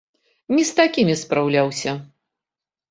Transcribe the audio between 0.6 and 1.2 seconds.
з такімі